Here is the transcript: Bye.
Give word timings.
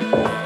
Bye. 0.00 0.37